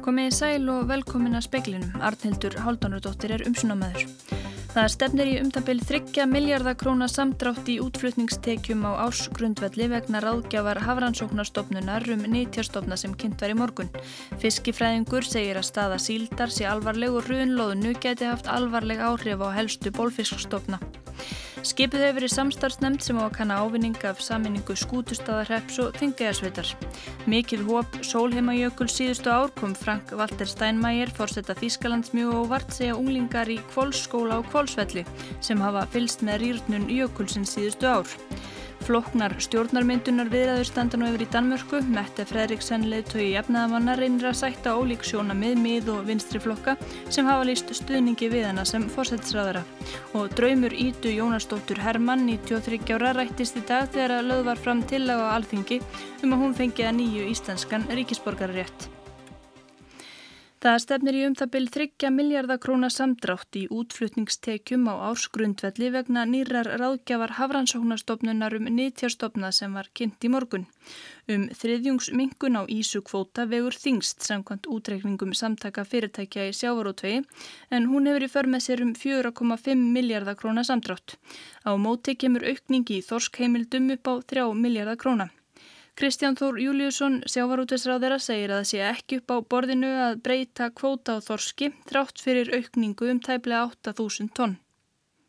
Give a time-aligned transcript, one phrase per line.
[0.00, 1.90] Komið í sæl og velkomin að speklinum.
[2.00, 4.06] Arnhildur Haldunardóttir er umsunamæður.
[4.70, 12.06] Það stefnir í umtabil 30 miljardar króna samdrátt í útflutningstekjum á ársgrundvelli vegna ráðgjafar hafrannsóknarstofnunar
[12.14, 13.92] um nýtjastofna sem kynnt var í morgun.
[14.40, 19.92] Fiskifræðingur segir að staða síldar sé alvarleg og runlóðinu geti haft alvarleg áhrif á helstu
[19.98, 20.80] bólfiskstofna.
[21.60, 26.70] Skipið hefur verið samstarfsnemnd sem á að kanna ávinning af saminningu skútustadarreps og þingjæðarsveitar.
[27.28, 33.52] Mikið hóp sólheimajökul síðustu ár kom Frank Walter Steinmeier, fórsetta Þískalands mjög óvart segja unglingar
[33.52, 35.04] í kvólsskóla og kvólsvelli
[35.44, 38.08] sem hafa fylst með rýrnun jökulsins síðustu ár.
[38.80, 41.80] Floknar stjórnarmyndunar viðræður standa nú yfir í Danmörku.
[41.92, 46.76] Mette Fredriksen leðtögi jafnaðamanna reynir að sætta ólík sjóna með mið og vinstri flokka
[47.12, 49.64] sem hafa líst stuðningi við hana sem fórsættisræðara.
[50.18, 54.86] Og draumur Ítu Jónasdóttur Hermann, 93 ára, rættist í dag þegar að löð var fram
[54.88, 55.82] til á alþingi
[56.24, 58.90] um að hún fengi að nýju íslenskan ríkisborgarrétt.
[60.60, 66.26] Það stefnir í um það byrj 30 miljardar krónar samdrátt í útflutningstekjum á ársgrundvelli vegna
[66.28, 70.68] nýrar ráðgjafar hafrannsóknarstofnunar um nýtjastofna sem var kynnt í morgun.
[71.32, 77.24] Um þriðjungsmingun á Ísukvóta vegur þingst samkvæmt útreikningum samtaka fyrirtækja í sjávarótvegi
[77.72, 81.16] en hún hefur í för með sér um 4,5 miljardar krónar samdrátt.
[81.64, 85.32] Á móti kemur aukningi í þorskeimildum upp á 3 miljardar krónar.
[85.98, 91.18] Kristján Þór Júliusson, sjávarútveisráðera, segir að það sé ekki upp á borðinu að breyta kvóta
[91.18, 94.56] á þorski þrátt fyrir aukningu um tæplega 8.000 tonn.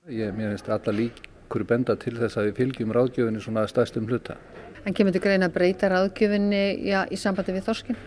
[0.10, 4.38] Ég finnst alla líkur benda til þess að við fylgjum ráðgjöfinni svona stærstum hluta.
[4.86, 8.00] En kemur þú greina að breyta ráðgjöfinni já, í sambandi við þorskin?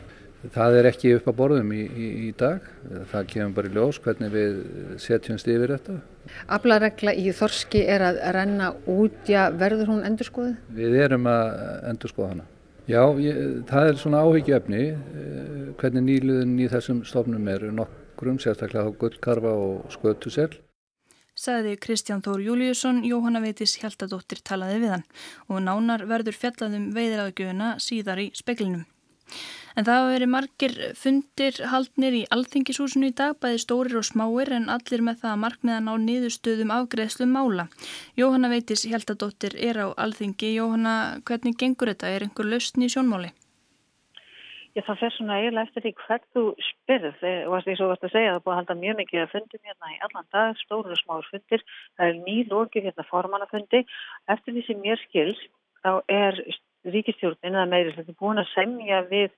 [0.53, 2.65] Það er ekki upp á borðum í, í, í dag.
[3.13, 4.59] Það kemur bara í ljós hvernig við
[5.01, 5.97] setjumst yfir þetta.
[6.57, 10.59] Aflaregla í þorski er að renna út, já, verður hún endurskoðið?
[10.77, 11.55] Við erum að
[11.93, 12.51] endurskoða hana.
[12.85, 18.93] Já, ég, það er svona áhyggjöfni eh, hvernig nýluðin í þessum stofnum eru nokkrum, sérstaklega
[18.93, 20.51] á gullkarfa og skötusel.
[21.35, 25.07] Saði Kristján Þór Júliusson, Jóhanna Veitis Hjaltadóttir talaði við hann
[25.49, 28.85] og nánar verður fjallaðum veiðraðgjöfuna síðar í speklinum.
[29.75, 34.53] En það hafa verið margir fundir haldnir í alþingishúsinu í dag, bæði stórir og smáir
[34.55, 37.65] en allir með það markmiðan á niðurstöðum afgreðslu mála.
[38.15, 40.53] Jóhanna Veitis Hjeldadóttir er á alþingi.
[40.55, 40.95] Jóhanna,
[41.27, 42.13] hvernig gengur þetta?
[42.15, 43.33] Er einhver lausn í sjónmáli?
[44.75, 47.19] Já, það fer svona eiginlega eftir því hvert þú spyrð.
[47.23, 49.69] Það er svo vart að segja að það búið að halda mjög mikið að fundum
[49.69, 51.67] hérna í allan dag, stórir og smáir fundir.
[51.99, 53.83] Það er nýlókið hérna formannafundi.
[54.35, 55.43] Eftir því sem mér skils,
[55.83, 56.41] þá er
[56.91, 59.31] ríkistjórnin að meiri hluti búin að semja við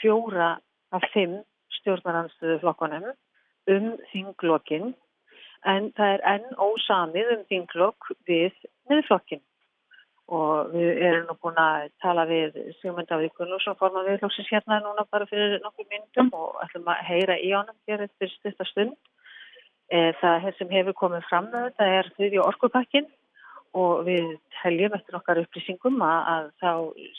[0.00, 0.50] fjóra
[0.92, 1.40] af fimm
[1.80, 3.12] stjórnarhansflokkonum
[3.70, 4.94] um þinglokkin
[5.70, 8.56] en það er enn ósamið um þinglokk við
[8.90, 9.42] miðflokkin
[10.30, 15.04] og við erum nú búin að tala við Sigmund Davíð Gunnlússon forman viðflokksins hérna núna
[15.10, 18.94] bara fyrir nokkur myndum og ætlum að heyra í ánum hér eftir styrsta stund.
[19.90, 23.08] Eh, það sem hefur komið fram með þetta er þriðja orkupakkin
[23.74, 24.28] og við
[24.62, 26.70] heljum eftir okkar upplýsingum að, að þá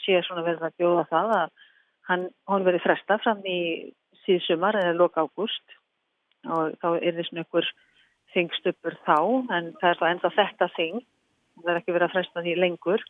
[0.06, 1.68] sé svona verður að bjóða það að
[2.10, 3.92] hann, hann verið fresta fram í
[4.26, 5.78] síðsumar eða loka ágúst.
[6.50, 7.72] Og þá er þess með einhver
[8.34, 9.18] þingstöpur þá
[9.58, 11.02] en það er þá enda þetta þing.
[11.62, 13.06] Það er ekki verið að fresta því lengur.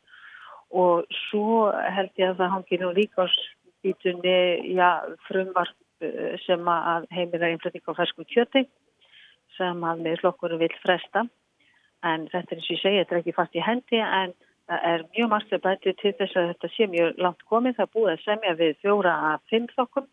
[0.71, 4.37] Og svo held ég að það hangi nú líka á spýtunni
[4.75, 4.89] já,
[5.27, 8.65] frumvarp eh, sem að heimila einflutning á fersku kjöti
[9.57, 11.25] sem að með flokkurum vil fresta.
[12.07, 14.33] En þetta er eins og ég segi, þetta er ekki fast í hendi en
[14.71, 17.73] Það er mjög margt að bæti til þess að þetta sé mjög langt komið.
[17.75, 20.05] Það búið að semja við fjóra að fimm flokkum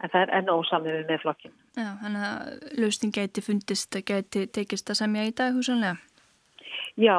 [0.00, 0.50] en það er enn
[0.84, 1.54] við með flokkin.
[1.76, 5.96] Já, þannig að lausning gæti fundist, gæti tekist að semja í dag húsanlega?
[7.00, 7.16] Já,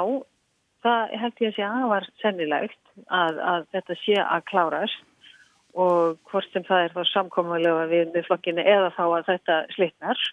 [0.85, 5.07] það held ég að sé að það var sennilegt að, að þetta sé að klárast
[5.71, 10.23] og hvort sem það er þá samkomulega við með flokkinu eða þá að þetta slitnar,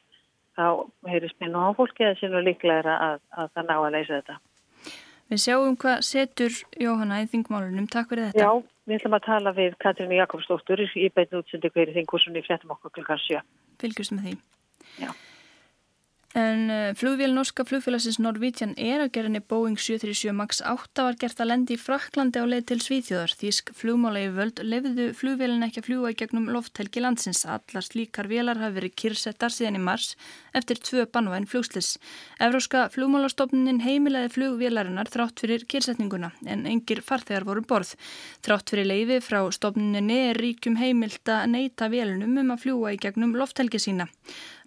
[0.58, 0.66] þá
[1.06, 3.92] heyrðist mér nú á fólki að það sé nú líklega að, að það ná að
[3.94, 4.38] leysa þetta.
[5.28, 7.88] Við sjáum hvað setur Jóhanna í þingmálunum.
[7.92, 8.44] Takk fyrir þetta.
[8.46, 12.94] Já, við ætlum að tala við Katrínu Jakobsdóttur í beinu útsendu hverju þingkursunni fréttum okkur
[12.96, 13.42] klukkan 7.
[13.82, 14.38] Fylgjast með því.
[15.04, 15.10] Já.
[16.36, 21.38] En uh, flugvél norska flugfélagsins Norvítian er að gerinni Boeing 737 MAX 8 var gert
[21.40, 23.32] að lendi í Fraklandi á leið til Svíþjóðar.
[23.40, 27.46] Þísk flugmála í völd lefðu flugvélin ekki að fljúa í gegnum lofthelgi landsins.
[27.48, 30.10] Allar slíkar vélar hafi verið kyrsettar síðan í mars
[30.52, 31.94] eftir tvö banvæn flugslis.
[32.44, 37.94] Evróska flugmálastofnin heimilaði flugvélarinnar þrátt fyrir kyrsetninguna en engir farþegar voru borð.
[38.44, 43.00] Þrátt fyrir leiði frá stofninni er ríkum heimilt að neyta vélunum um að fljúa í
[43.00, 44.10] gegnum lofthelgi sína.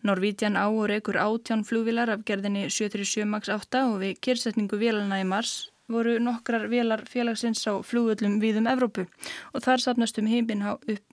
[0.07, 5.21] Norvítian á og reykur átján flugvilar af gerðinni 737 MAX 8 og við kyrsetningu vélana
[5.21, 9.05] í mars voru nokkrar vélar félagsins á flugvöllum við um Evrópu
[9.53, 10.27] og þar sapnast um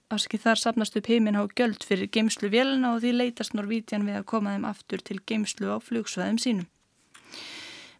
[0.09, 4.21] afskið þar sapnast upp heiminn á göld fyrir geimslu vélina og því leytast Norvítian við
[4.21, 6.67] að koma þeim aftur til geimslu á flugsvæðum sínum.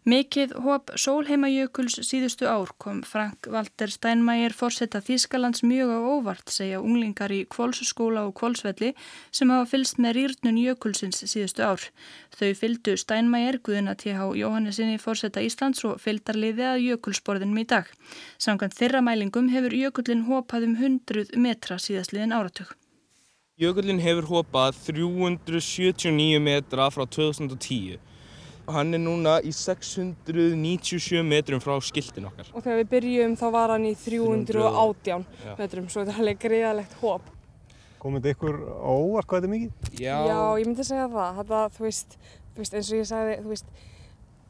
[0.08, 6.78] Mikið hóp sólheimajökuls síðustu ár kom Frank Walter Steinmeier fórsetta Þískalands mjög á óvart, segja
[6.80, 8.94] unglingar í kvólsskóla og kvólsvelli
[9.28, 11.84] sem hafa fylst með rýrnun jökulsins síðustu ár.
[12.32, 14.24] Þau fyldu Steinmeier, Guðuna T.H.
[14.40, 17.84] Jóhannesinni fórsetta Íslands og fyldarliði að jökulsborðinum í dag.
[18.40, 22.72] Samkvæmt þeirra mælingum hefur jökullin hópað um 100 metra síðastliðin áratug.
[23.60, 28.00] Jökullin hefur hópað 379 metra frá 2010
[28.68, 32.50] Hann er núna í 697 metrum frá skiltin okkar.
[32.54, 35.54] Og þegar við byrjum þá var hann í 318 Já.
[35.58, 37.30] metrum, svo þetta er alveg greiðalegt hóp.
[38.00, 39.94] Komið þetta ykkur óvart hvað þetta er mikið?
[40.00, 40.16] Já.
[40.30, 41.40] Já, ég myndi að segja það.
[41.40, 42.18] Þetta, þú veist,
[42.50, 43.72] þú veist, eins og ég sagði, þú veist,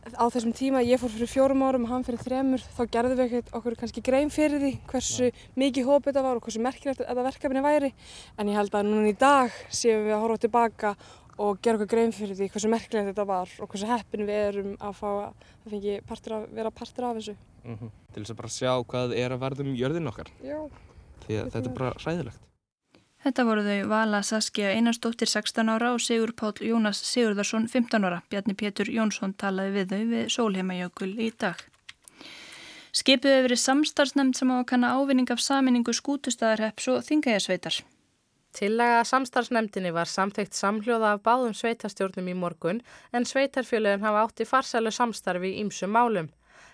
[0.00, 3.24] á þessum tíma, ég fór fyrir fjórum árum og hann fyrir þremur, þá gerðum við
[3.26, 5.42] ekkert okkur kannski grein fyrir því hversu Nei.
[5.64, 7.90] mikið hóp þetta var og hversu merkilegt þetta verkefni væri.
[8.38, 10.94] En ég held að núna í dag séum við að horfa tilbaka
[11.40, 14.76] og gera okkur grein fyrir því hversu merkilegt þetta var og hversu heppin við erum
[14.76, 17.36] að fá að fengi partur af, vera partur af þessu.
[17.64, 17.90] Mm -hmm.
[18.12, 20.28] Til þess að bara sjá hvað er að verða um jörðin okkar.
[20.44, 20.60] Já.
[21.26, 22.46] Því að þetta er bara ræðilegt.
[23.20, 28.22] Þetta voru þau Vala Saskia Einarsdóttir 16 ára og Sigur Pál Jónas Sigurðarsson 15 ára.
[28.30, 31.60] Bjarni Pétur Jónsson talaði við þau við Sólheimajökul í dag.
[32.92, 37.84] Skipuð hefur verið samstarfsnefnd sem á að kanna ávinning af saminningu skútustæðarheps og þingægasveitar.
[38.58, 42.80] Tillaga samstarfsnefndinni var samþygt samhljóða af báðum sveitarstjórnum í morgun
[43.14, 46.30] en sveitarfjöluðin hafa átt í farsælu samstarfi í ýmsum málum.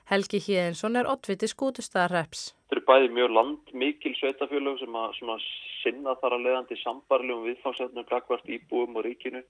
[0.08, 2.46] Helgi Híðinsson er oddviti skútustaðarreps.
[2.55, 5.46] Þetta eru bæði mjög landmikil sveitarfjöluð sem að, sem að
[5.82, 9.44] sinna þar að leiðandi sambarlegum viðfangsefnum gagvart íbúum og ríkinu.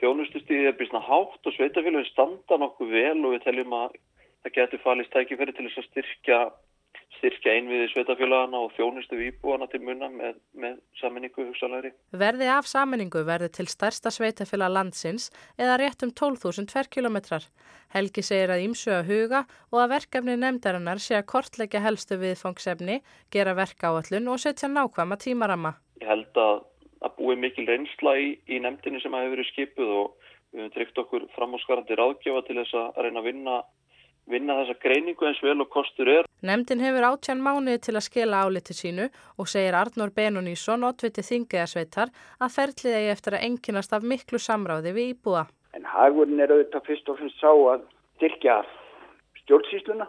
[0.00, 3.98] Þjónustustíðið er bísna hátt og sveitarfjöluðin standa nokkuð vel og við teljum að
[4.44, 6.42] það getur falist tækifæri til þess að styrkja
[7.20, 11.92] styrkja einviði sveitafélagana og þjónustu výbúana til munna með, með saminningu hugsalæri.
[12.16, 15.28] Verði af saminningu verði til stærsta sveitafélag landsins
[15.60, 17.44] eða rétt um 12.000 tverrkilometrar.
[17.92, 23.00] Helgi segir að ímsu að huga og að verkefni nefndarinnar sé að kortleggja helstu viðfangsefni,
[23.34, 25.74] gera verkáallun og setja nákvæma tímarama.
[26.00, 26.62] Ég held að,
[27.04, 31.04] að búi mikil reynsla í, í nefndinni sem hafi verið skipuð og við höfum tryggt
[31.04, 33.58] okkur framhúsgarandi ráðgjöfa til þess að reyna að vinna
[34.30, 36.28] vinna þessa greiningu eins vel og kostur er.
[36.46, 39.08] Nemndin hefur átján mánuði til að skila áliti sínu
[39.38, 44.94] og segir Arnór Benonísson, oddviti þingiðasveitar, að ferlið eigi eftir að enginast af miklu samráði
[44.96, 45.46] við íbúa.
[45.76, 47.86] En hagurinn er auðvitað fyrst og finnst sá að
[48.18, 48.60] styrkja
[49.44, 50.08] stjórnsýsluna,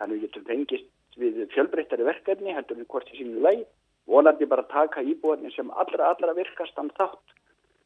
[0.00, 0.88] þannig við getum fengist
[1.20, 3.66] við fjölbreyttari verkefni, heldur við hvort í sínu leið,
[4.08, 7.36] vonandi bara taka íbúarnir sem allra, allra virkastan þátt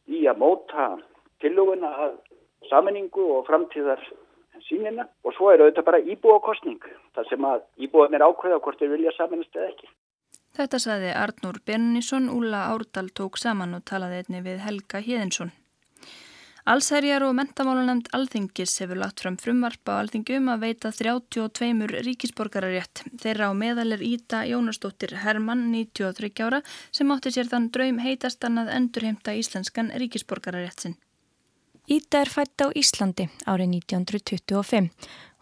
[0.07, 0.87] í að móta
[1.43, 2.15] tillöguna að
[2.71, 4.01] saminningu og framtíðar
[4.69, 6.83] sínina og svo er auðvitað bara íbúakostning
[7.17, 9.93] þar sem að íbúan er ákveða hvort þeir vilja samanast eða ekki.
[10.57, 15.53] Þetta saði Arnur Bennisson, Úla Árdal tók saman og talaði einni við Helga Híðinsson.
[16.67, 23.05] Allsherjar og mentamálunemnd Alþingis hefur lagt fram frumvarp á Alþingum að veita 32 ríkisborgararétt.
[23.23, 28.59] Þeirra á meðal er Íta Jónastóttir Hermann, 93 ára, sem átti sér þann draum heitastan
[28.65, 30.99] að endurheimta íslenskan ríkisborgararétt sinn.
[31.87, 34.89] Íta er fætt á Íslandi árið 1925.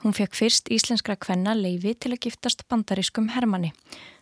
[0.04, 3.70] Hún fekk fyrst íslenskra kvenna leifi til að giftast bandarískum Hermanni.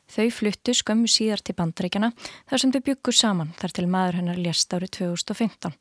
[0.06, 2.12] Þau fluttu skömmu síðar til bandaríkjana
[2.46, 5.74] þar sem þau byggur saman þar til maður hennar lést árið 2015.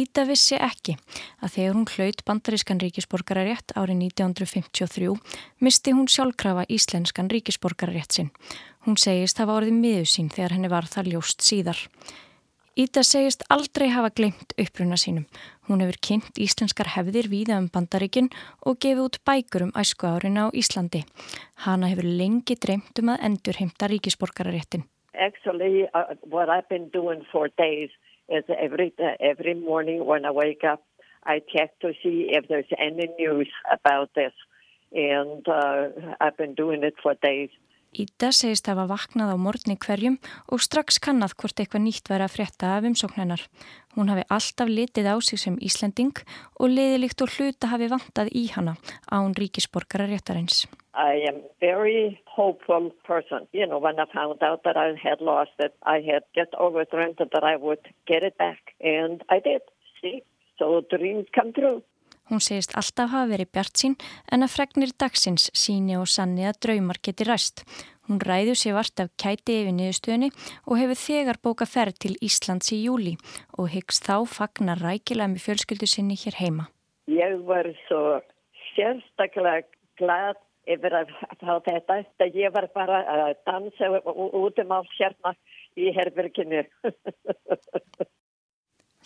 [0.00, 0.96] Íta vissi ekki
[1.44, 5.12] að þegar hún hlaut bandarískan ríkisborgararétt árið 1953
[5.60, 8.32] misti hún sjálfkrafa íslenskan ríkisborgararétt sinn.
[8.88, 11.80] Hún segist það var orðið miður sín þegar henni var það ljóst síðar.
[12.76, 15.22] Íta segist aldrei hafa glemt uppruna sínum.
[15.64, 18.26] Hún hefur kynnt íslenskar hefðir víða um bandaríkin
[18.68, 21.00] og gefið út bækur um æsku árin á Íslandi.
[21.64, 24.84] Hanna hefur lengi dreymt um að endur heimta ríkisborgararéttin.
[25.16, 27.88] Actually, uh, what I've been doing for days
[28.28, 30.84] is every, uh, every morning when I wake up,
[31.24, 34.34] I check to see if there's any news about this.
[34.92, 37.48] And uh, I've been doing it for days.
[37.96, 40.18] Íta segist hafa vaknað á morgni hverjum
[40.52, 43.42] og strax kannad hvort eitthvað nýtt væri að frétta af umsóknennar.
[43.96, 46.12] Hún hafi alltaf litið á sig sem Íslanding
[46.60, 48.76] og liðilikt og hluta hafi vantað í hana
[49.08, 50.66] án ríkisborgara réttarins.
[50.92, 53.48] I am very hopeful person.
[53.52, 57.16] You know, when I found out that I had lost it, I had just overturned
[57.18, 58.74] that I would get it back.
[58.80, 59.62] And I did.
[60.00, 60.22] See?
[60.58, 61.82] So dreams come true.
[62.26, 63.92] Hún segist alltaf hafa verið bjart sín
[64.34, 67.62] en að fregnir dagsins síni og sanni að draumar geti ræst.
[68.06, 70.30] Hún ræður sér vart af kæti yfir niðurstöðinni
[70.66, 73.14] og hefur þegar bóka ferð til Íslands í júli
[73.58, 76.66] og hyggst þá fagnar rækilega með fjölskyldu sinni hér heima.
[77.06, 78.18] Ég var svo
[78.74, 79.66] sérstaklega
[79.98, 82.30] glad yfir að fá þetta.
[82.34, 85.34] Ég var bara að dansa út um allt hérna
[85.78, 86.66] í herberginu.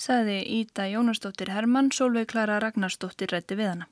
[0.01, 3.89] Saði Íta Jónasdóttir Hermann, Solveig Klara Ragnarsdóttir rætti við hana.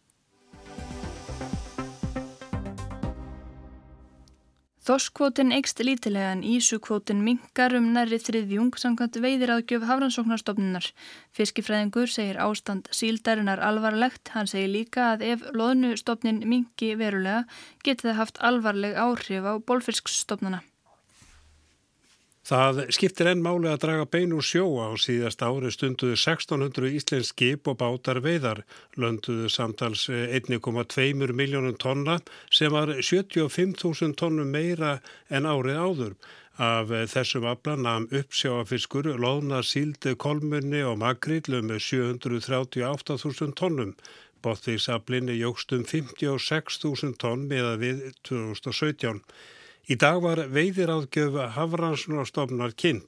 [4.89, 10.89] Þorskvótin eikst lítilega en ísukvótin minkar um nærri þriðjung samkvæmt veiðiráðgjöf Hafrannsóknarstofnunar.
[11.37, 14.33] Fiskifræðingur segir ástand síldarinnar alvarlegt.
[14.33, 17.45] Hann segir líka að ef loðnustofnin minki verulega
[17.85, 20.65] geti það haft alvarleg áhrif á bólfiskstofnuna.
[22.49, 27.35] Það skiptir enn máli að draga bein úr sjóa á síðast ári stunduðu 1600 íslensk
[27.35, 28.63] skip og bátar veiðar,
[28.97, 32.15] lönduðu samtals 1,2 miljónum tonna
[32.49, 34.95] sem var 75.000 tonnum meira
[35.29, 36.15] en árið áður.
[36.57, 43.93] Af þessum afla namn uppsjáafiskur loðna síldi kolmunni og makrill með 738.000 tonnum.
[44.41, 49.21] Bóttísaflinni jógst um 56.000 tonn meða við 2017.
[49.89, 52.99] Í dag var veiðiráðgjöf Hafransunarstofnar kinn.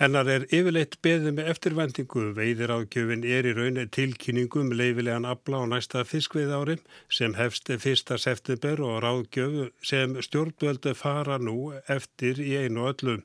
[0.00, 2.22] Hennar er yfirleitt beðið með eftirvendingu.
[2.38, 6.76] Veiðiráðgjöfin er í raun tilkynningum leifilegan abla á næsta fiskveið ári
[7.12, 8.16] sem hefst 1.
[8.22, 13.20] september og ráðgjöf sem stjórnvöldu fara nú eftir í einu öllum.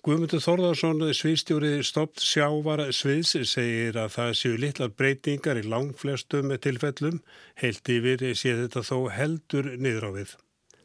[0.00, 7.20] Guðmundur Þorðarsson, sviðstjóri Stopt sjávar sviðs, segir að það séu litlar breytingar í langflestum tilfellum.
[7.60, 10.34] Heilt yfir sé þetta þó heldur niður á við.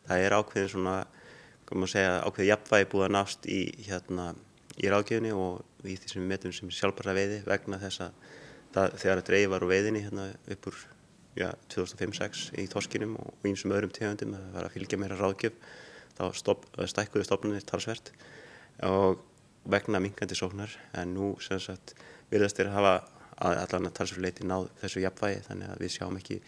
[0.09, 0.97] Það er ákveðin svona
[1.69, 4.29] að segja ákveðið jafnvægi búið að nást í, hérna,
[4.79, 8.23] í ráðgjöfni og í við metum sem sjálfbara veiði vegna þess að
[8.73, 10.79] það, þegar reyði var úr veiðinni hérna, upp úr
[11.39, 15.59] ja, 2005-06 í Þorskinum og einsum öðrum tegundum að var að fylgja meira ráðgjöf
[16.17, 18.11] þá stopp, stækkuðu stofnunir talsvert
[18.87, 19.21] og
[19.69, 20.73] vegna minkandi sóknar.
[20.97, 21.95] En nú sem sagt
[22.31, 22.95] virðast þeir að hafa
[23.39, 26.39] allan að talsverleiti náð þessu jafnvægi þannig að við sjáum ekki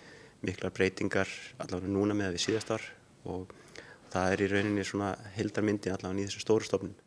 [0.41, 2.87] miklar breytingar allavega núna með við síðast ár
[3.31, 3.53] og
[4.11, 6.97] það er í rauninni svona hildarmyndi allavega í þessu stóru stofnun.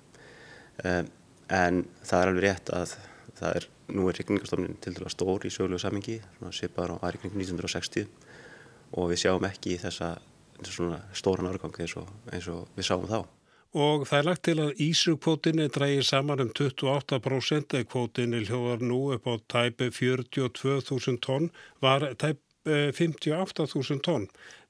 [0.85, 2.95] en það er alveg rétt að
[3.41, 3.67] það er,
[3.97, 6.19] nú er reikningastofnin til dæla stór í sögulegu samingi,
[6.53, 8.07] svipar á aðreikningum 1960
[9.01, 10.17] og við sjáum ekki þessa
[11.17, 13.25] stóran árgang eins og, eins og við sáum þá
[13.77, 19.00] og það er lagt til að Ísukvótinni drægir saman um 28% eða kvótinni hljóðar nú
[19.15, 21.50] upp á tæpi 42.000 tonn
[21.81, 24.27] var tæp 58.000 tonn.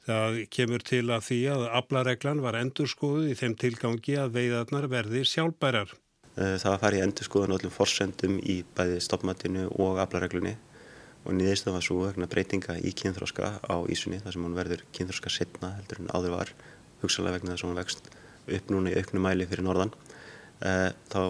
[0.07, 5.25] Það kemur til að því að aflareglan var endurskoðuð í þeim tilgangi að veiðarnar verði
[5.29, 5.93] sjálfbærar.
[6.37, 10.55] Það var farið endurskoðan öllum forsendum í bæði stoppmatinu og aflareglunni
[11.29, 15.33] og það var svo vegna breytinga í kynþróska á Ísunni þar sem hún verður kynþróska
[15.35, 16.53] setna heldur en áður var
[17.03, 18.09] hugsalega vegna þess að hún vext
[18.47, 21.23] upp núna í auknum mæli fyrir norðan uh, þá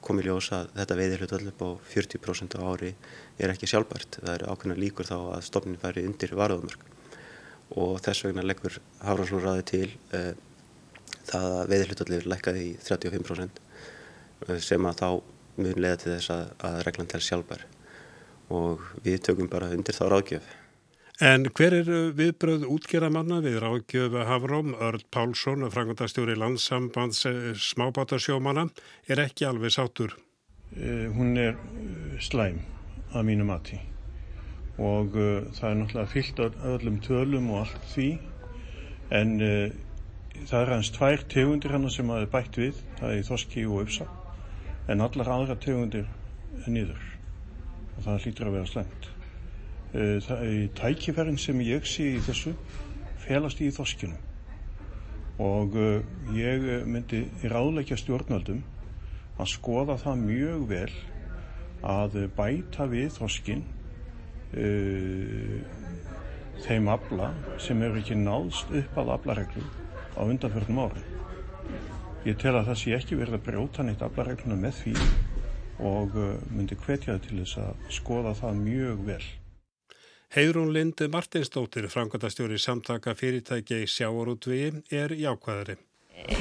[0.00, 2.94] kom í ljós að þetta veiðir hlut upp á 40% á ári
[3.40, 4.20] er ekki sjálfbært.
[4.22, 6.86] Það eru ákveðna líkur þá að stofnin færi undir varðumörk
[7.80, 10.32] og þess vegna leggur Hafranslóðræði til uh,
[11.30, 13.60] það að veiðir hlut öll lekkaði í 35%
[14.64, 15.08] sem að þá
[15.60, 17.66] mun leiða til þess að, að reglan tel sjálfbær
[18.50, 20.46] og við tökum bara undir þá ráðgjöf.
[21.20, 24.70] En hver er viðbröð útgeramanna við ráðgjöfu Hafróm?
[24.80, 28.64] Örd Pálsson, frangandastjóri landsambands eh, smábátasjómana,
[29.04, 30.14] er ekki alveg sátur.
[30.70, 31.58] Uh, hún er
[32.22, 32.62] slæm
[33.10, 33.76] að mínu mati
[34.78, 38.08] og uh, það er náttúrulega fyllt af öllum tölum og allt því
[39.18, 39.74] en uh,
[40.46, 44.06] það er hans tvær tegundir hann sem er bætt við, það er þoski og uppsa
[44.86, 46.06] en allar aðra tegundir
[46.62, 47.08] er niður
[47.96, 49.16] og það hlýtur að vera slæmt.
[49.90, 52.52] Eh, tækifærin sem ég sé í þessu
[53.24, 54.14] felast í þoskinu
[55.42, 56.04] og eh,
[56.36, 58.60] ég myndi ráðleikja stjórnaldum
[59.34, 60.92] að skoða það mjög vel
[61.82, 63.64] að bæta við þoskin
[66.60, 69.66] þeim abla sem eru ekki náðst upp að ablareglu
[70.14, 71.04] á undanfjörnum ári.
[72.28, 74.96] Ég tel að það sé ekki verið að brjóta neitt ablaregluna með því
[75.90, 76.18] og
[76.50, 79.22] myndi hvetja það til þess að skoða það mjög vel.
[80.30, 85.74] Heidrún Lindi Martinsdóttir, framkvæmtastjóri samtaka fyrirtæki í sjáarútvegi, er jákvæðari.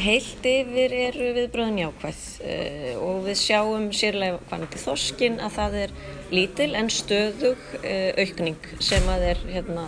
[0.03, 2.19] Heilt yfir eru viðbröðin jákvæð
[2.51, 5.95] uh, og við sjáum sérlega hvaðandi þorskin að það er
[6.35, 9.87] lítil en stöðug uh, aukning sem að er hérna,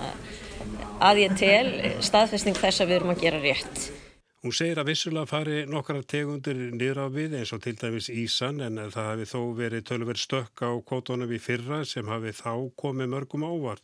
[0.98, 1.66] að ég tel
[2.02, 3.92] staðfestning þess að við erum að gera rétt.
[4.42, 8.64] Hún segir að vissulega fari nokkara tegundir niður á við eins og til dæmis Ísan
[8.66, 13.12] en það hafi þó verið tölverð stökk á kvotunum í fyrra sem hafi þá komið
[13.12, 13.84] mörgum ávart.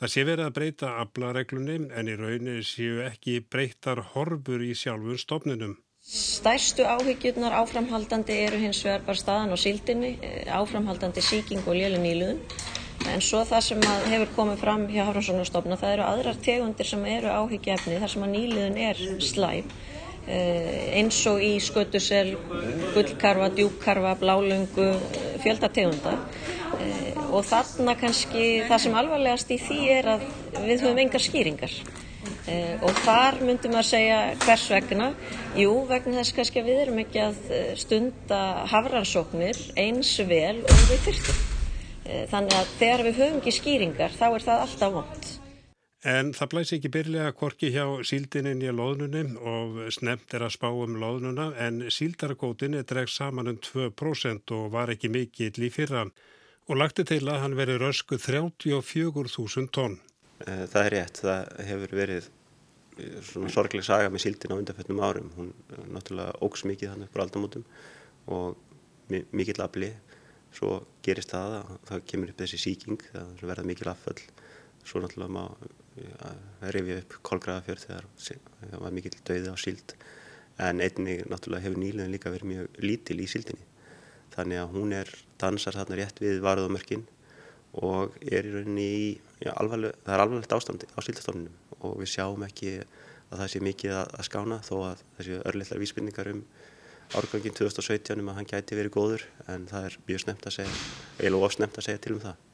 [0.00, 5.20] Það sé verið að breyta aflareglunni en í rauninni séu ekki breytar horfur í sjálfun
[5.20, 5.74] stofninum.
[6.08, 12.00] Stærstu áhyggjurnar áframhaldandi eru hins vegar bara staðan á síldinni, eh, áframhaldandi síking og léli
[12.00, 12.40] nýluðun.
[13.12, 17.28] En svo það sem hefur komið fram hjá Hafranssonarstofna, það eru aðrar tegundir sem eru
[17.28, 19.68] áhyggjefni þar sem að nýluðun er slæm.
[20.28, 22.34] Eh, eins og í skötusel,
[22.92, 24.90] gullkarfa, djúbkarfa, blálöngu,
[25.40, 26.18] fjöldategundar
[27.28, 30.26] og þarna kannski það sem alvarlegast í því er að
[30.66, 31.72] við höfum engar skýringar.
[32.48, 35.10] Eh, og þar myndum að segja hvers vegna?
[35.58, 38.40] Jú vegna þess kannski að við erum ekki að eh, stunda
[38.72, 41.42] hafransóknir eins vel og við þurftum
[42.06, 45.30] eh, þannig að þegar við höfum ekki skýringar þá er það alltaf vond
[46.06, 50.68] En það blæs ekki byrlega korki hjá síldinin í loðnunum og snemt er að spá
[50.70, 56.12] um loðnuna en síldarakótin er dregst saman um 2% og var ekki mikill í fyrran
[56.68, 59.96] og lagti til að hann veri rösku 34.000 tonn.
[60.46, 65.02] Eh, það er rétt, það hefur verið eh, svona sorgleg saga með síldin á undanfjöldnum
[65.02, 65.32] árum.
[65.34, 67.66] Hún eh, náttúrulega ógs mikið hann upp á aldamótum
[68.30, 68.54] og
[69.10, 69.90] mikill afli.
[70.54, 74.22] Svo gerist það að það kemur upp þessi síking, það verða mikil afföll.
[74.86, 75.44] Svo náttúrulega má
[76.74, 79.96] rifja upp kolgraðafjörð þegar það var mikill döði á síld.
[80.58, 83.66] En einnig náttúrulega hefur nýluðin líka verið mjög lítil í síldinni
[84.38, 87.04] þannig að hún er dansar þarna rétt við varðumörkin
[87.78, 89.08] og er í rauninni í,
[89.42, 93.62] já, alvarleg, það er alvarlegt ástandi á síldastofnunum og við sjáum ekki að það sé
[93.66, 96.44] mikið að, að skána þó að þessi örlittlar vísbyrningar um
[97.18, 100.76] árgangin 2017 um að hann gæti verið góður en það er mjög snemt að segja,
[101.18, 102.47] eiginlega ofsnemt að segja til um það.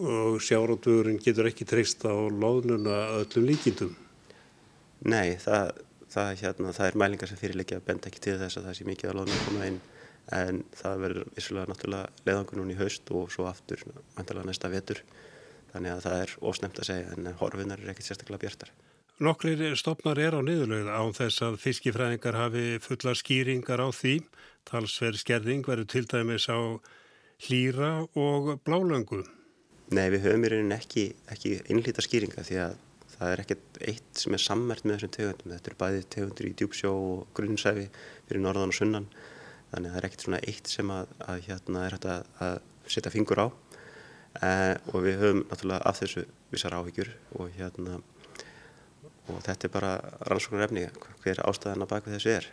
[0.00, 3.92] Og sjárótugurinn getur ekki treyst á loðnuna öllum líkindum?
[5.04, 5.72] Nei, það,
[6.08, 9.10] það, hérna, það er mælingar sem fyrirleikja benda ekki til þess að það sé mikið
[9.10, 9.80] að loðnuna koma inn
[10.32, 13.82] en það verður vissulega náttúrulega leiðangur núna í haust og svo aftur
[14.16, 15.02] mæntalega næsta vetur
[15.72, 18.72] þannig að það er ósnemt að segja en horfinar er ekkert sérstaklega bjartar.
[19.22, 24.16] Nokkrir stopnar er á niðurlögð án þess að fiskifræðingar hafi fulla skýringar á því.
[24.68, 26.58] Talsverð skerðing verður til dæmis á
[27.46, 29.22] hlýra og blálöngu.
[29.92, 31.02] Nei, við höfum í rauninni ekki,
[31.34, 32.78] ekki einlíta skýringa því að
[33.12, 35.52] það er ekkert eitt sem er sammert með þessum tegundum.
[35.52, 37.84] Þetta eru bæði tegundur í djúpsjó og grunnsæfi
[38.28, 39.08] fyrir norðan og sunnan
[39.72, 42.56] þannig að það er ekkert svona eitt sem að, að hérna er hægt að, að
[42.94, 46.24] setja fingur á eh, og við höfum náttúrulega af þessu
[46.54, 48.00] vissar áhyggjur og hérna
[49.28, 49.92] og þetta er bara
[50.28, 50.88] rannsóknar efni
[51.22, 52.48] hver ástæðan á bakvið þessu er.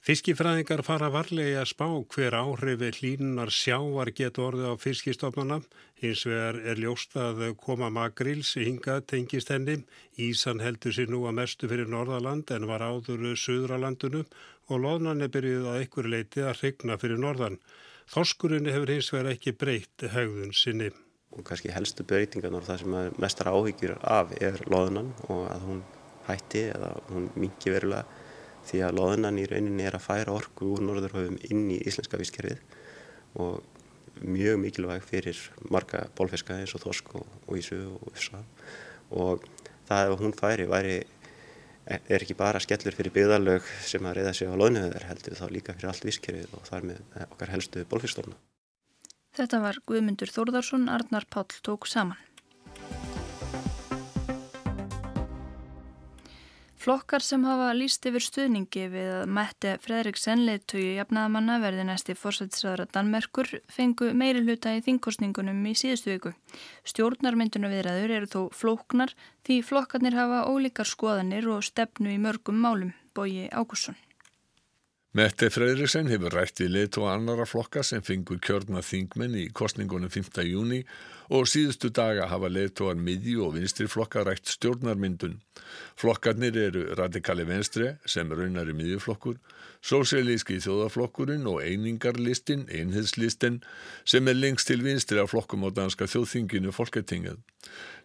[0.00, 1.84] Fiskifræðingar fara varlega að spá
[2.14, 5.58] hver áhrifi hlínunar sjávar getur orðið á fiskistofnana.
[6.00, 9.82] Hins vegar er ljóst að koma magrils hingað tengist henni.
[10.16, 14.22] Ísan heldur sér nú að mestu fyrir Norðaland en var áður Suðralandinu
[14.70, 17.60] og loðnan er byrjuð að einhver leiti að regna fyrir Norðan.
[18.08, 20.88] Þorskurinn hefur hins vegar ekki breytt hegðun sinni.
[21.36, 25.86] Og kannski helstu breytingan og það sem mestar áhyggjur af er loðnan og að hún
[26.24, 28.19] hætti eða hún mingi verulega
[28.68, 32.60] því að loðunan í rauninni er að færa orku úr norðurhauðum inn í íslenska visskerfið
[33.40, 33.62] og
[34.20, 35.38] mjög mikilvæg fyrir
[35.72, 38.42] marga bólfiska eins og þorsk og, og ísu og ufsa
[39.10, 39.46] og
[39.88, 40.98] það ef hún færi væri,
[41.90, 45.74] er ekki bara skellur fyrir byggðalög sem að reyða sig á loðnuðar heldur þá líka
[45.74, 48.38] fyrir allt visskerfið og þar með okkar helstu bólfiskstofna.
[49.30, 52.18] Þetta var Guðmundur Þórðarsson, Arnar Páll tók saman.
[56.80, 62.86] Flokkar sem hafa líst yfir stuðningi við að Mette Fredriksen leittöyu jafnaðamanna verði næsti fórsætsræðara
[62.94, 66.32] Danmerkur fengu meiri hluta í þingkostningunum í síðustu viku.
[66.88, 69.12] Stjórnarmynduna viðræður eru þó flóknar
[69.44, 74.00] því flokkarnir hafa ólíkar skoðanir og stefnu í mörgum málum, bóji Ágússon.
[75.10, 80.12] Mette Freyriksson hefur rætt við leitt og annara flokka sem fengur kjörna þingmenn í kostningunum
[80.14, 80.38] 5.
[80.46, 80.84] júni
[81.34, 85.40] og síðustu daga hafa að miði og vinstri flokka rætt stjórnarmyndun.
[85.98, 89.42] Flokkarnir eru radikali venstri sem raunar í miðjuflokkur,
[89.82, 93.64] sósialíski þjóðaflokkurinn og einingarlistin, einheðslistin
[94.04, 97.42] sem er lengst til vinstri af flokkum á danska þjóðþinginu folketingað.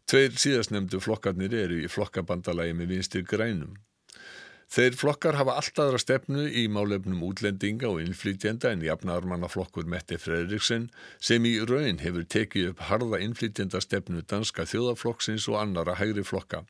[0.09, 3.77] Tveir síðastnemdu flokkarnir eru í flokkabandalagi með vinstri grænum.
[4.71, 10.89] Þeir flokkar hafa alltaðra stefnu í málefnum útlendinga og innflytjenda en jafnarmannaflokkur Mette Fredriksen
[11.21, 16.65] sem í raun hefur tekið upp harða innflytjenda stefnu danska þjóðaflokksins og annara hægri flokka.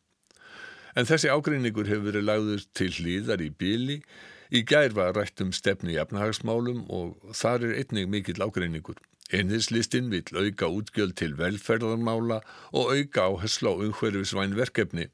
[0.95, 3.97] En þessi ágreiningur hefur verið lagður til hlýðar í bíli.
[4.51, 8.99] Í gær var rætt um stefni í efnahagsmálum og þar er einnig mikill ágreiningur.
[9.33, 15.09] Einhinslistin vil auka útgjöld til velferðarmála og auka áherslu á umhverfisvæn verkefni.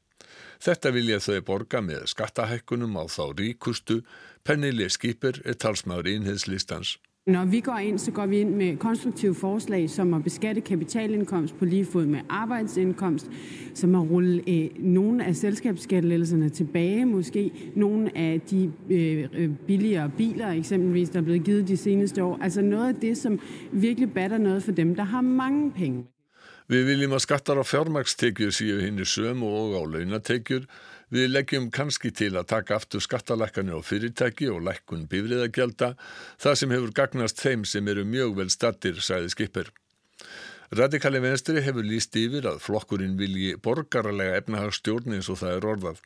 [0.62, 4.04] Þetta vilja þau borga með skattahækkunum á þá ríkustu.
[4.46, 7.00] Pernille Skipper er talsmaður einhinslistans.
[7.28, 11.58] Når vi går ind, så går vi ind med konstruktive forslag, som at beskatte kapitalindkomst
[11.58, 13.30] på lige fod med arbejdsindkomst,
[13.74, 20.12] som at rulle øh, nogle af selskabsskattelettelserne tilbage, måske nogle af de øh, øh billigere
[20.18, 22.40] biler eksempelvis, der er blevet givet de seneste år.
[22.42, 23.40] Altså noget af det, som
[23.72, 26.06] virkelig batter noget for dem, der har mange penge.
[26.72, 30.70] Við viljum að skattar á fjármagstekjur séu hinn sömu og á launatekjur.
[31.12, 35.90] Við leggjum kannski til að taka aftur skattalækkanir á fyrirtæki og lækkun bifriðagjalda,
[36.40, 39.74] það sem hefur gagnast þeim sem eru mjög vel stattir, sagði skipper.
[40.72, 46.02] Radikali venstri hefur líst yfir að flokkurinn vilji borgarlega efnahagstjórn eins og það er orðað.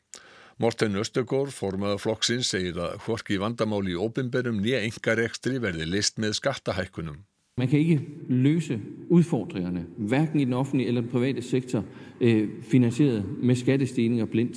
[0.58, 6.18] Morten Östegård, formaða flokksins, segir að hvorki vandamáli í óbimberum nýja engar ekstri verði list
[6.18, 7.22] með skattahækkunum.
[7.58, 11.84] Man kan ikke løse udfordringerne, hverken i den offentlige eller den private sektor,
[12.20, 14.56] øh, finansieret med skattestigninger blindt.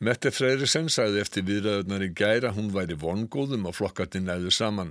[0.00, 4.90] Mette Freyrisson sagði eftir viðræðunar í gæra hún væri vongóðum og flokkarnir næðu saman.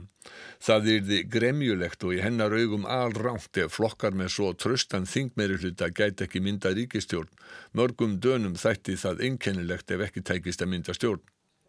[0.64, 5.92] Það yrði gremjulegt og í hennar augum alránt ef flokkar med så tröstan þingmeiri hluta
[5.92, 7.28] gæti ekki mynda ríkistjórn.
[7.76, 11.22] Mörgum dönum þætti það einkennilegt ef ekki tækist að mynda stjórn.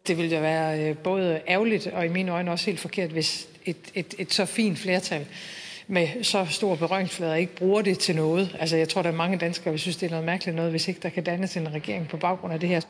[0.07, 4.15] Det ville være både ærgerligt og i mine øjne også helt forkert, hvis et, et,
[4.19, 5.27] et så fint flertal
[5.87, 8.55] med så stor berøringsflade ikke bruger det til noget.
[8.59, 10.87] Altså jeg tror, der er mange danskere, der synes, det er noget mærkeligt noget, hvis
[10.87, 12.81] ikke der kan dannes en regering på baggrund af det her.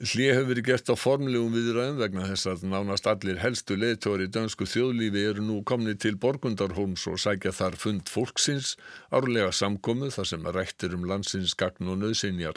[0.00, 4.32] Hlið hefur verið gert á formlegum viðræðum vegna þess að nánast allir helstu leðtóri í
[4.32, 8.78] dönsku þjóðlífi eru nú komni til Borgundarholms og sækja þar fund fólksins,
[9.12, 12.56] árlega samkomu þar sem rættir um landsins gagn og nöðsynjar.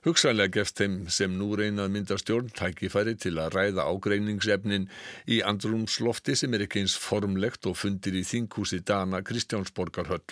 [0.00, 4.86] Hugsanlega gefst þeim sem nú reynað mynda stjórn tækifæri til að ræða ágreiningsefnin
[5.28, 10.24] í andrumslofti sem er ekki eins formlegt og fundir í þinghúsi Dana Kristjánsborgarhöll.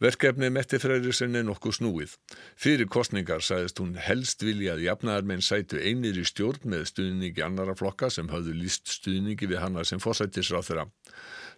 [0.00, 2.16] Verkefni Metti Freyrisson er nokkuð snúið.
[2.56, 7.76] Fyrir kostningar sagðist hún helst vilja að jafnaðarmenn sætu einir í stjórn með stuðningi annara
[7.78, 10.88] flokka sem hafðu líst stuðningi við hana sem fósættisráð þeirra.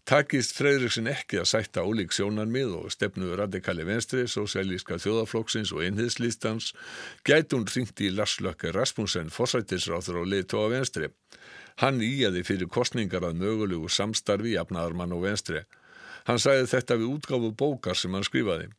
[0.06, 6.68] Takist Freyriksson ekki að sætta ólík sjónarmið og stefnu radikali venstri, sósælíska þjóðaflokksins og einhiðslistans,
[7.26, 11.10] gæti hún ringt í Larslökke Rasmussen fósættisráður og leiðtóa venstri.
[11.82, 15.66] Hann íjaði fyrir kostningar að mögulegu samstarfi jafnaðarmann og venstri.
[16.30, 18.70] Hann sagði þetta við útgáfu bókar sem hann skrifaði.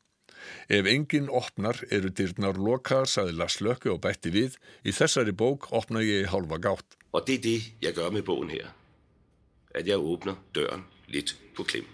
[0.71, 4.55] Ef enginn opnar eru dyrnar lokaðar, sagði Lars Løkke og bætti við.
[4.87, 6.95] Í þessari bók opna ég í halva gátt.
[7.11, 8.71] Og det er det, jeg gør med bogen her.
[9.75, 11.87] At jeg åbner døren lidt på klem.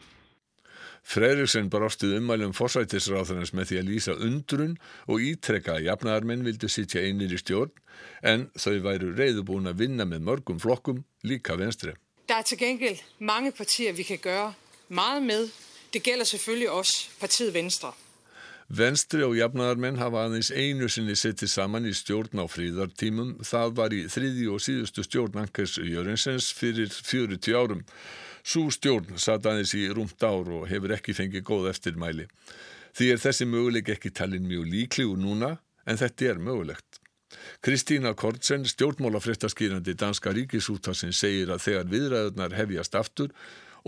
[1.04, 4.78] Freyriksson brástið ummælum forsættisráðarins með því að lýsa undrun
[5.12, 7.74] og ítrekka að jafnaðarmenn vildu sitja einir í stjórn
[8.24, 11.98] en þau væru reyðubúin að vinna með mörgum flokkum líka venstri.
[12.28, 14.54] Der er til gengæld mange partier, vi kan gøre
[14.90, 15.52] meget med.
[15.94, 17.92] Det gælder selvfølgelig også partiet Venstre.
[18.70, 23.36] Venstri og jafnaðarmenn hafa aðeins einu sinni settið saman í stjórn á fríðartímum.
[23.46, 27.84] Það var í þriði og síðustu stjórn Ankers Jörgensens fyrir 40 árum.
[28.44, 32.28] Sú stjórn satt aðeins í rúmt ár og hefur ekki fengið góð eftirmæli.
[32.94, 35.56] Því er þessi möguleik ekki talin mjög líklegur núna,
[35.88, 37.00] en þetta er mögulegt.
[37.64, 43.32] Kristína Kortsen, stjórnmálafréttaskýrandi danska ríkisútasin, segir að þegar viðræðunar hefjast aftur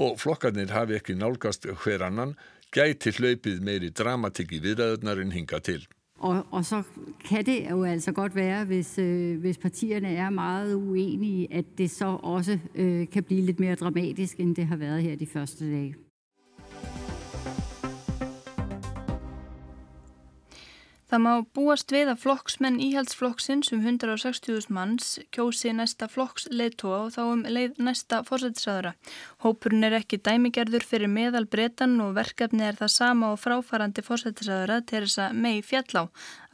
[0.01, 2.33] og flokkarnir hafi ekki nálgast hver annan,
[2.73, 5.83] gæti hlaupið meiri dramatik i viðræðunar en hinga til.
[6.19, 6.83] Og, og så
[7.25, 11.91] kan det jo altså godt være, hvis, øh, hvis partierne er meget uenige, at det
[11.91, 15.71] så også øh, kan blive lidt mere dramatisk, end det har været her de første
[15.71, 15.95] dage.
[21.05, 27.19] Það má búast við að flokksmenn íhaldsflokksins um 160.000 manns kjósi næsta flokksleitóa og þá
[27.25, 28.95] um leið næsta fórsættisraðara.
[29.45, 34.79] Hópurinn er ekki dæmigerður fyrir meðal bretan og verkefni er það sama og fráfarandi fórsættisraðara
[34.81, 36.07] til þess að mei fjallá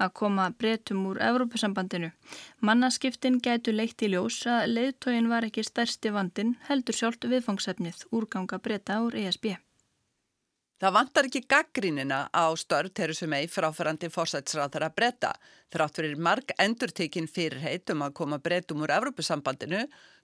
[0.04, 2.12] að koma bretum úr Evrópusambandinu.
[2.60, 8.60] Mannaskiptin gætu leitt í ljós að leitóin var ekki stærsti vandin heldur sjálft viðfangsefnið úrganga
[8.60, 9.54] breta úr ESB.
[10.82, 15.30] Það vantar ekki gaggrínina á störf Teresu May fráfærandi fórsætsráðara breyta.
[15.70, 19.84] Þrátt fyrir marg endurtekinn fyrirheit um að koma breytum úr Evrópusambandinu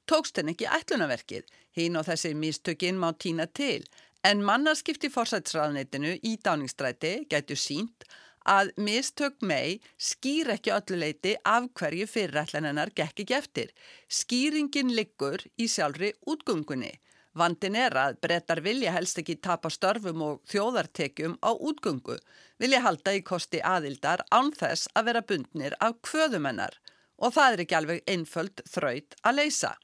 [0.09, 1.45] tókst henn ekki ætlunaverkið.
[1.77, 3.85] Hín og þessi místökinn má týna til.
[4.25, 8.09] En mannarskipti fórsætsráðneitinu í dáningsstræti gætu sínt
[8.49, 13.75] að mistök May skýr ekki ölluleiti af hverju fyrirætlanennar gekk ekki eftir.
[14.09, 16.95] Skýringin liggur í sjálfri útgöngunni.
[17.37, 22.17] Vandin er að brettar vilja helst ekki tapa störfum og þjóðartekjum á útgöngu,
[22.57, 26.79] vilja halda í kosti aðildar án þess að vera bundnir af kvöðumennar
[27.17, 29.75] og það er ekki alveg einföld þraut að leysa.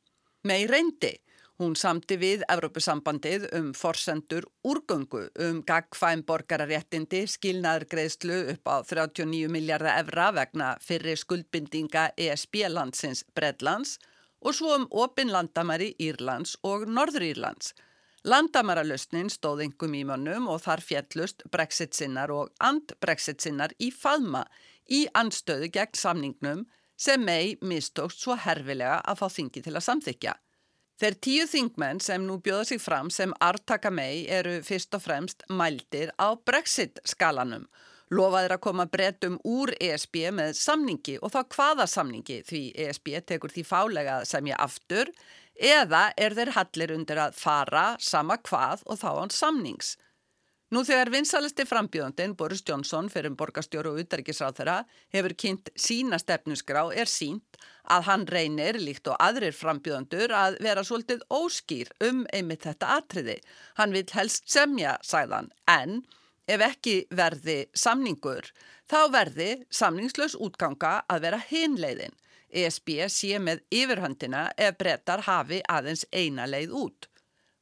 [0.43, 1.17] Mei reyndi.
[1.61, 9.51] Hún samti við Evrópusambandið um forsendur úrgöngu um gagfæm borgararéttindi, skilnaður greiðslu upp á 39
[9.53, 13.99] miljardar evra vegna fyrri skuldbindinga ESB-landsins Bredlands
[14.43, 17.73] og svo um opin landamæri Írlands og Norður Írlands.
[18.23, 24.45] Landamæralustnin stóð engum í mönnum og þar fjellust brexit-sinnar og and-brexit-sinnar í faðma
[24.87, 26.63] í anstöðu gegn samningnum
[26.95, 30.35] sem mei mistókst svo herfilega að fá þingi til að samþykja.
[31.01, 35.43] Þeir tíu þingmenn sem nú bjóða sig fram sem artaka mei eru fyrst og fremst
[35.49, 37.65] mældir á Brexit-skalanum.
[38.13, 43.53] Lofaðir að koma breytum úr ESB með samningi og þá hvaða samningi því ESB tekur
[43.53, 45.09] því fálega að semja aftur
[45.57, 49.95] eða er þeir hallir undir að fara sama hvað og þá án samnings.
[50.73, 54.77] Nú þegar vinsalisti frambjöðandin Boris Johnson fyrir borgastjóru og utarikisráð þeirra
[55.13, 57.59] hefur kynnt sína stefnusgrá er sínt
[57.93, 63.37] að hann reynir líkt og aðrir frambjöðandur að vera svolítið óskýr um einmitt þetta atriði.
[63.77, 66.01] Hann vil helst semja, sagðan, en
[66.47, 68.49] ef ekki verði samningur
[68.89, 72.15] þá verði samningslaus útganga að vera hinleiðin.
[72.53, 77.07] ESB sé með yfirhöndina ef brettar hafi aðeins eina leið út.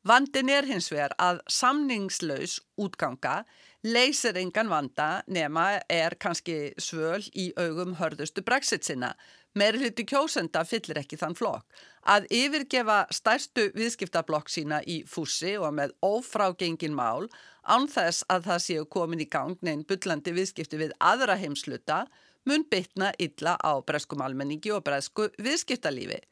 [0.02, 3.44] Vandin er hins vegar að samningslaus útganga
[3.86, 9.12] leysir engan vanda nema er kannski svöl í augum hörðustu brexit sinna.
[9.54, 11.68] Meiri hluti kjósenda fyllir ekki þann flokk.
[12.10, 17.30] Að yfirgefa stærstu viðskiptablokk sína í fússi og með ófrágengin mál
[17.62, 22.08] án þess að það séu komin í gang neinn byllandi viðskipti við aðra heimsluta
[22.50, 26.24] mun bytna illa á breskum almenningi og bresku viðskiptalífi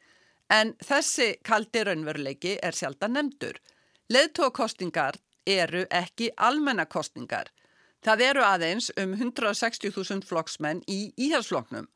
[0.49, 3.59] en þessi kaldi raunveruleiki er sjálf að nefndur.
[4.09, 7.51] Leðtókostingar eru ekki almennakostingar.
[8.05, 11.89] Það eru aðeins um 160.000 flokksmenn í íhalsfloknum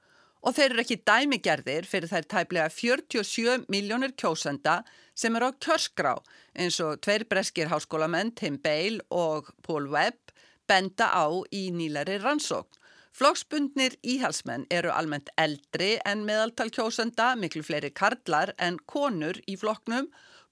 [0.43, 4.81] og þeir eru ekki dæmigerðir fyrir þær tæplega 47 miljónir kjósenda
[5.15, 6.17] sem eru á kjörskrá
[6.59, 10.33] eins og tveir breskir háskólamenn Tim Bale og Paul Webb
[10.67, 12.82] benda á í nýlari rannsókn.
[13.13, 20.07] Flokksbundnir íhalsmenn eru almennt eldri en meðaltal kjósenda, miklu fleiri karlar en konur í flokknum,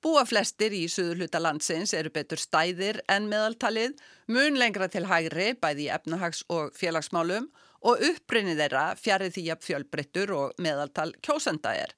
[0.06, 3.98] búa flestir í suðurluta landsins eru betur stæðir en meðaltalið,
[4.30, 7.50] mun lengra til hægri bæði í efnahags- og félagsmálum
[7.82, 11.98] og uppbrinnið þeirra fjarið því að fjölbryttur og meðaltal kjósenda er.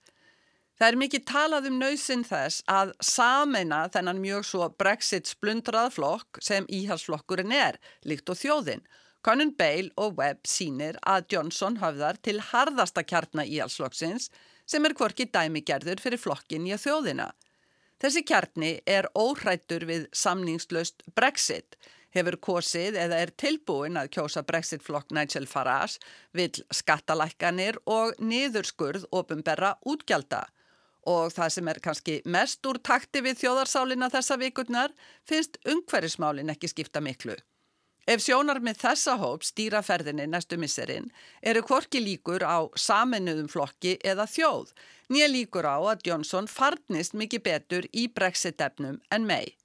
[0.79, 6.39] Það er mikið talað um nöysinn þess að sameina þennan mjög svo brexit splundrað flokk
[6.39, 8.87] sem íhalsflokkurinn er, líkt og þjóðinn
[9.23, 14.27] Conan Bale og Webb sínir að Johnson hafðar til harðasta kjarna í allsflokksins
[14.67, 17.29] sem er hvorki dæmigerður fyrir flokkin í þjóðina.
[18.03, 21.77] Þessi kjarni er óhrættur við samningslöst Brexit,
[22.11, 26.03] hefur kosið eða er tilbúin að kjósa Brexit-flokk Nigel Farage,
[26.35, 30.43] vil skattalækkanir og niðurskurð ofinberra útgjalda.
[31.07, 34.91] Og það sem er kannski mest úr takti við þjóðarsálina þessa vikurnar
[35.23, 37.39] finnst ungverðismálin ekki skipta miklu.
[38.03, 41.05] Ef sjónar með þessa hóp stýra ferðinni næstu misserinn
[41.39, 44.73] eru hvorki líkur á saminuðum flokki eða þjóð,
[45.07, 49.55] nýja líkur á að Johnson farnist mikið betur í brexit-efnum en mei.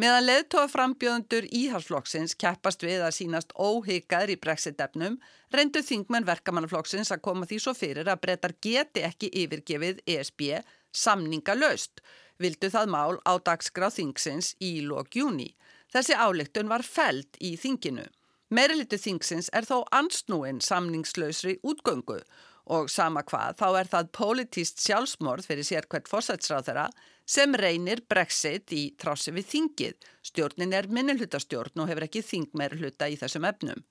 [0.00, 5.18] Meðan leðtóa frambjöðundur íhalsflokksins keppast við að sínast óhyggaður í brexit-efnum,
[5.52, 10.62] reyndu þingmenn verkamannaflokksins að koma því svo fyrir að brettar geti ekki yfirgefið ESB
[10.94, 12.00] samninga löst,
[12.38, 15.50] vildu það mál á dagsgráð þingsins í lók júni.
[15.92, 18.04] Þessi áleiktun var feld í þinginu.
[18.52, 22.22] Meirilitu þingsins er þó ansnúin samningslausri útgöngu
[22.68, 26.86] og sama hvað þá er það politíst sjálfsmorð fyrir sérkvært fórsætsráð þeirra
[27.28, 29.94] sem reynir brexit í trási við þingið.
[30.24, 33.84] Stjórnin er minnulhutastjórn og hefur ekki þingmeirluta í þessum efnum.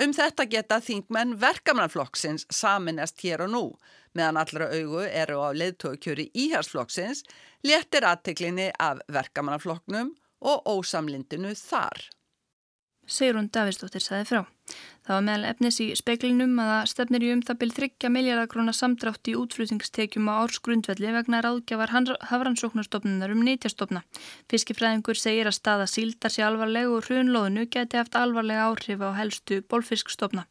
[0.00, 3.64] Um þetta geta þingmenn verkamannflokksins saminast hér og nú.
[4.16, 7.24] Meðan allra augu eru á leðtókjöri íhersflokksins,
[7.64, 12.10] léttir aðteklinni af verkamannflokknum og ósamlindinu þar.
[13.12, 14.40] Sigrun Davidsdóttir saði frá.
[15.02, 18.74] Það var meðal efnis í speiklinum að það stefnir í um það byrj 30 miljardakróna
[18.78, 21.92] samdrátt í útflutningstekjum á ársgrundvelli vegna ráðgjafar
[22.30, 24.04] hafrannsóknarstofnunar um neytjastofna.
[24.52, 29.60] Fiskifræðingur segir að staða síldar sér alvarleg og hrunlóðinu geti haft alvarlega áhrif á helstu
[29.66, 30.46] bólfiskstofna.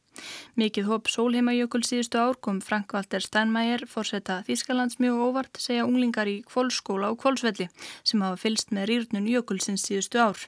[0.59, 6.27] Mikið hóp sólheimajökul síðustu ár kom Frank Walter Steinmeier, fórseta Þískalands mjög óvart, segja unglingar
[6.27, 7.69] í kvólskóla og kvólsvelli
[8.03, 10.41] sem hafa fylst með rýrnun jökulsins síðustu ár.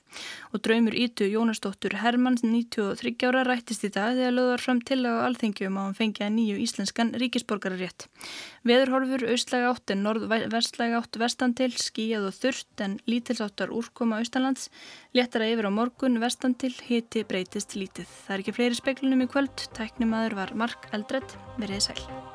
[0.52, 5.24] Og draumur ítu Jónasdóttur Hermann 93 ára rættist í dag þegar lögðar fram til á
[5.30, 8.10] alþengjum á hann fengja nýju íslenskan ríkisborgararétt.
[8.68, 14.70] Veðurhorfur austlæga átt en norð-vestlæga átt vestan til, skíjað og þurft en lítilsáttar úrkoma austanlands,
[15.16, 18.08] léttara yfir á morgun vestan til, hiti breytist lítið.
[18.28, 22.33] Það er ekki fleiri speklunum í kvöld, tæknimaður var Mark Eldred, verið sæl.